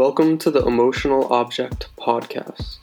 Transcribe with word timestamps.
Welcome 0.00 0.38
to 0.38 0.50
the 0.50 0.64
Emotional 0.64 1.30
Object 1.30 1.90
Podcast. 1.98 2.78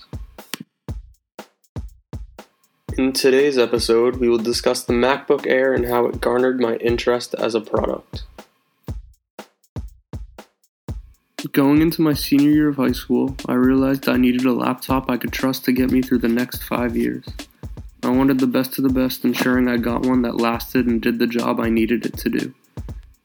In 2.96 3.12
today's 3.12 3.58
episode, 3.58 4.17
we 4.17 4.29
will 4.29 4.38
discuss 4.38 4.83
the 4.83 4.94
MacBook 4.94 5.48
Air 5.48 5.74
and 5.74 5.88
how 5.88 6.06
it 6.06 6.22
garnered 6.22 6.60
my 6.60 6.76
interest 6.76 7.34
as 7.34 7.56
a 7.56 7.60
product. 7.60 8.26
Going 11.54 11.82
into 11.82 12.04
my 12.04 12.14
senior 12.14 12.52
year 12.52 12.70
of 12.70 12.76
high 12.76 12.92
school, 12.92 13.36
I 13.47 13.56
realized 13.56 14.08
I 14.08 14.18
needed 14.18 14.46
a 14.46 14.54
laptop 14.54 15.10
I 15.10 15.18
could 15.18 15.34
trust 15.34 15.65
to 15.65 15.72
get 15.72 15.90
me 15.90 16.04
through 16.04 16.20
the 16.20 16.27
next 16.27 16.62
five 16.66 16.95
years. 16.95 17.26
I 18.04 18.12
wanted 18.12 18.38
the 18.38 18.45
best 18.45 18.77
of 18.77 18.84
the 18.84 18.94
best, 18.94 19.26
ensuring 19.26 19.68
I 19.68 19.77
got 19.77 20.05
one 20.05 20.22
that 20.22 20.38
lasted 20.38 20.86
and 20.86 21.02
did 21.02 21.18
the 21.18 21.26
job 21.26 21.59
I 21.59 21.70
needed 21.70 22.05
it 22.05 22.16
to 22.20 22.30
do. 22.30 22.54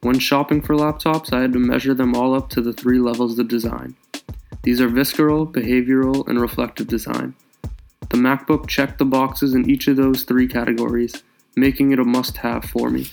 When 0.02 0.18
shopping 0.18 0.60
for 0.60 0.74
laptops, 0.74 1.32
I 1.32 1.42
had 1.42 1.52
to 1.52 1.60
measure 1.60 1.94
them 1.94 2.16
all 2.16 2.34
up 2.34 2.50
to 2.50 2.60
the 2.60 2.72
three 2.72 2.98
levels 2.98 3.38
of 3.38 3.46
design. 3.46 3.94
These 4.64 4.80
are 4.80 4.88
visceral, 4.88 5.46
behavioral, 5.46 6.26
and 6.26 6.40
reflective 6.40 6.88
design. 6.88 7.36
The 8.10 8.16
MacBook 8.16 8.66
checked 8.66 8.98
the 8.98 9.04
boxes 9.04 9.54
in 9.54 9.70
each 9.70 9.86
of 9.86 9.96
those 9.96 10.24
three 10.24 10.48
categories, 10.48 11.22
making 11.54 11.92
it 11.92 12.00
a 12.00 12.04
must 12.04 12.38
have 12.38 12.64
for 12.64 12.90
me. 12.90 13.06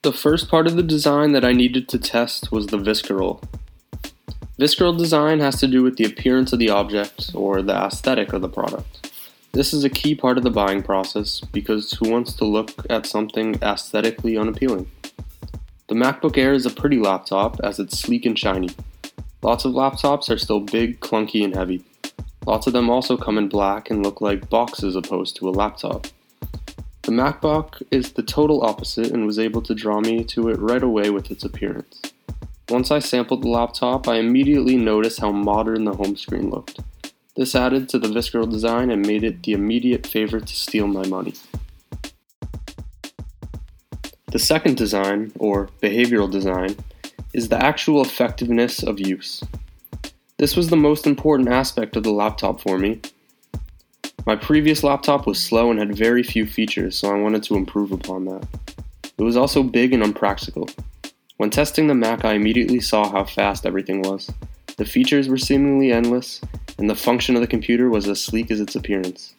The 0.00 0.14
first 0.14 0.48
part 0.48 0.66
of 0.66 0.76
the 0.76 0.82
design 0.82 1.32
that 1.32 1.44
I 1.44 1.52
needed 1.52 1.90
to 1.90 1.98
test 1.98 2.50
was 2.50 2.68
the 2.68 2.78
visceral. 2.78 3.42
Visceral 4.58 4.94
design 4.94 5.40
has 5.40 5.60
to 5.60 5.66
do 5.66 5.82
with 5.82 5.96
the 5.96 6.06
appearance 6.06 6.54
of 6.54 6.58
the 6.58 6.70
object 6.70 7.32
or 7.34 7.60
the 7.60 7.76
aesthetic 7.76 8.32
of 8.32 8.40
the 8.40 8.48
product. 8.48 9.12
This 9.52 9.74
is 9.74 9.84
a 9.84 9.90
key 9.90 10.14
part 10.14 10.38
of 10.38 10.44
the 10.44 10.50
buying 10.50 10.82
process 10.82 11.40
because 11.40 11.92
who 11.92 12.10
wants 12.10 12.32
to 12.36 12.46
look 12.46 12.70
at 12.88 13.04
something 13.04 13.56
aesthetically 13.62 14.38
unappealing? 14.38 14.90
The 15.92 15.98
MacBook 15.98 16.38
Air 16.38 16.54
is 16.54 16.64
a 16.64 16.70
pretty 16.70 16.98
laptop 16.98 17.60
as 17.62 17.78
it's 17.78 17.98
sleek 17.98 18.24
and 18.24 18.38
shiny. 18.38 18.70
Lots 19.42 19.66
of 19.66 19.74
laptops 19.74 20.30
are 20.30 20.38
still 20.38 20.60
big, 20.60 21.00
clunky, 21.00 21.44
and 21.44 21.54
heavy. 21.54 21.84
Lots 22.46 22.66
of 22.66 22.72
them 22.72 22.88
also 22.88 23.18
come 23.18 23.36
in 23.36 23.50
black 23.50 23.90
and 23.90 24.02
look 24.02 24.22
like 24.22 24.48
boxes 24.48 24.96
opposed 24.96 25.36
to 25.36 25.50
a 25.50 25.52
laptop. 25.52 26.06
The 27.02 27.12
MacBook 27.12 27.82
is 27.90 28.12
the 28.12 28.22
total 28.22 28.64
opposite 28.64 29.10
and 29.10 29.26
was 29.26 29.38
able 29.38 29.60
to 29.60 29.74
draw 29.74 30.00
me 30.00 30.24
to 30.24 30.48
it 30.48 30.58
right 30.60 30.82
away 30.82 31.10
with 31.10 31.30
its 31.30 31.44
appearance. 31.44 32.00
Once 32.70 32.90
I 32.90 32.98
sampled 32.98 33.42
the 33.42 33.50
laptop, 33.50 34.08
I 34.08 34.14
immediately 34.16 34.78
noticed 34.78 35.20
how 35.20 35.30
modern 35.30 35.84
the 35.84 35.92
home 35.92 36.16
screen 36.16 36.48
looked. 36.48 36.80
This 37.36 37.54
added 37.54 37.90
to 37.90 37.98
the 37.98 38.08
visceral 38.08 38.46
design 38.46 38.90
and 38.90 39.06
made 39.06 39.24
it 39.24 39.42
the 39.42 39.52
immediate 39.52 40.06
favorite 40.06 40.46
to 40.46 40.56
steal 40.56 40.86
my 40.86 41.06
money. 41.06 41.34
The 44.32 44.38
second 44.38 44.78
design, 44.78 45.30
or 45.38 45.68
behavioral 45.82 46.30
design, 46.30 46.74
is 47.34 47.50
the 47.50 47.62
actual 47.62 48.00
effectiveness 48.00 48.82
of 48.82 48.98
use. 48.98 49.42
This 50.38 50.56
was 50.56 50.70
the 50.70 50.76
most 50.76 51.06
important 51.06 51.50
aspect 51.50 51.96
of 51.96 52.02
the 52.02 52.12
laptop 52.12 52.58
for 52.58 52.78
me. 52.78 53.02
My 54.24 54.34
previous 54.34 54.82
laptop 54.82 55.26
was 55.26 55.38
slow 55.38 55.70
and 55.70 55.78
had 55.78 55.94
very 55.94 56.22
few 56.22 56.46
features, 56.46 56.96
so 56.96 57.14
I 57.14 57.20
wanted 57.20 57.42
to 57.42 57.56
improve 57.56 57.92
upon 57.92 58.24
that. 58.24 58.46
It 59.18 59.22
was 59.22 59.36
also 59.36 59.62
big 59.62 59.92
and 59.92 60.02
unpractical. 60.02 60.66
When 61.36 61.50
testing 61.50 61.86
the 61.86 61.94
Mac, 61.94 62.24
I 62.24 62.32
immediately 62.32 62.80
saw 62.80 63.10
how 63.10 63.24
fast 63.24 63.66
everything 63.66 64.00
was. 64.00 64.30
The 64.78 64.86
features 64.86 65.28
were 65.28 65.36
seemingly 65.36 65.92
endless, 65.92 66.40
and 66.78 66.88
the 66.88 66.94
function 66.94 67.34
of 67.34 67.42
the 67.42 67.46
computer 67.46 67.90
was 67.90 68.08
as 68.08 68.22
sleek 68.22 68.50
as 68.50 68.60
its 68.60 68.76
appearance. 68.76 69.34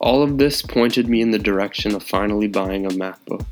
All 0.00 0.24
of 0.24 0.38
this 0.38 0.60
pointed 0.60 1.08
me 1.08 1.20
in 1.20 1.30
the 1.30 1.38
direction 1.38 1.94
of 1.94 2.02
finally 2.02 2.48
buying 2.48 2.84
a 2.84 2.88
MacBook. 2.88 3.46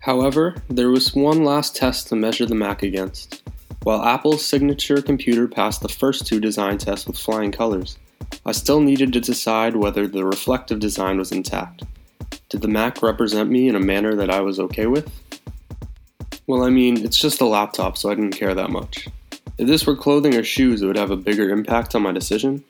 However, 0.00 0.56
there 0.68 0.90
was 0.90 1.14
one 1.14 1.44
last 1.44 1.76
test 1.76 2.08
to 2.08 2.16
measure 2.16 2.46
the 2.46 2.54
Mac 2.54 2.82
against. 2.82 3.42
While 3.82 4.02
Apple's 4.02 4.44
signature 4.44 5.00
computer 5.02 5.46
passed 5.46 5.82
the 5.82 5.88
first 5.88 6.26
two 6.26 6.40
design 6.40 6.78
tests 6.78 7.06
with 7.06 7.18
flying 7.18 7.52
colors, 7.52 7.98
I 8.44 8.52
still 8.52 8.80
needed 8.80 9.12
to 9.12 9.20
decide 9.20 9.76
whether 9.76 10.06
the 10.06 10.24
reflective 10.24 10.80
design 10.80 11.18
was 11.18 11.32
intact. 11.32 11.82
Did 12.48 12.62
the 12.62 12.68
Mac 12.68 13.02
represent 13.02 13.50
me 13.50 13.68
in 13.68 13.76
a 13.76 13.80
manner 13.80 14.14
that 14.14 14.30
I 14.30 14.40
was 14.40 14.58
okay 14.58 14.86
with? 14.86 15.10
Well, 16.46 16.62
I 16.62 16.70
mean, 16.70 17.04
it's 17.04 17.18
just 17.18 17.40
a 17.40 17.46
laptop, 17.46 17.96
so 17.96 18.10
I 18.10 18.14
didn't 18.14 18.36
care 18.36 18.54
that 18.54 18.70
much. 18.70 19.06
If 19.58 19.68
this 19.68 19.86
were 19.86 19.96
clothing 19.96 20.34
or 20.34 20.42
shoes, 20.42 20.82
it 20.82 20.86
would 20.86 20.96
have 20.96 21.10
a 21.10 21.16
bigger 21.16 21.50
impact 21.50 21.94
on 21.94 22.02
my 22.02 22.12
decision. 22.12 22.64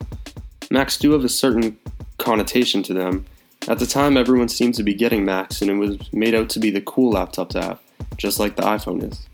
Macs 0.71 0.99
do 0.99 1.12
have 1.12 1.25
a 1.25 1.28
certain 1.28 1.78
connotation 2.19 2.83
to 2.84 2.94
them. 2.94 3.25
At 3.69 3.78
the 3.78 3.87
time, 3.87 4.16
everyone 4.16 4.48
seemed 4.48 4.75
to 4.75 4.82
be 4.82 4.94
getting 4.94 5.25
Macs, 5.25 5.62
and 5.62 5.71
it 5.71 5.75
was 5.75 6.12
made 6.12 6.34
out 6.34 6.48
to 6.50 6.59
be 6.59 6.71
the 6.71 6.81
cool 6.81 7.12
laptop 7.12 7.50
to 7.50 7.62
have, 7.62 7.81
just 8.16 8.38
like 8.38 8.56
the 8.56 8.62
iPhone 8.62 9.10
is 9.10 9.26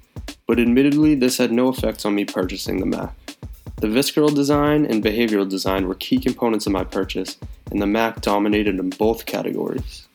but 0.46 0.60
admittedly, 0.60 1.14
this 1.14 1.38
had 1.38 1.50
no 1.50 1.68
effect 1.68 2.06
on 2.06 2.14
me 2.14 2.24
purchasing 2.24 2.78
the 2.78 2.86
Mac. 2.86 3.14
The 3.76 3.88
visceral 3.88 4.28
design 4.28 4.86
and 4.86 5.02
behavioral 5.02 5.48
design 5.48 5.86
were 5.86 5.94
key 5.94 6.18
components 6.18 6.66
of 6.66 6.72
my 6.72 6.84
purchase, 6.84 7.36
and 7.70 7.82
the 7.82 7.86
Mac 7.86 8.20
dominated 8.20 8.78
in 8.78 8.90
both 8.90 9.26
categories. 9.26 10.06